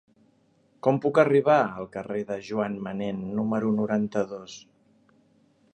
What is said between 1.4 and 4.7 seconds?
al carrer de Joan Manén número noranta-dos?